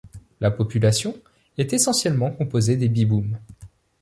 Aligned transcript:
La 0.39 0.49
population 0.49 1.15
est 1.59 1.73
essentiellement 1.73 2.31
composée 2.31 2.75
des 2.75 2.89
Biboum. 2.89 3.37